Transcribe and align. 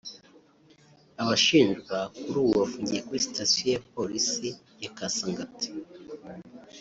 Abashinjwa 1.21 1.97
kuri 2.21 2.37
ubu 2.41 2.51
bafungiye 2.61 2.99
kuri 3.07 3.25
station 3.27 3.69
ya 3.75 3.81
polisi 3.93 4.49
ya 4.81 4.91
Kasangati 4.97 5.69